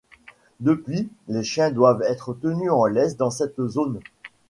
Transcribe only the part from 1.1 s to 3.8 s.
les chiens doivent être tenus en laisse dans cette